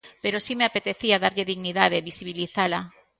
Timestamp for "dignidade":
1.51-1.95